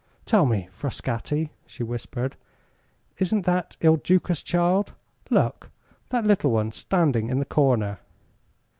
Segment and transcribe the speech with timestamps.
[0.25, 2.35] "Tell me, Frascatti," she whispered,
[3.19, 4.93] "isn't that Il Duca's child?
[5.29, 5.69] Look
[6.09, 7.99] that little one standing in the corner?"